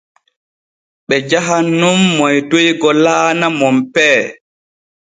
Ɓe 1.07 1.15
jahan 1.29 1.65
nun 1.79 1.97
moytoygo 2.17 2.89
laana 3.03 3.47
Monpee. 3.59 4.17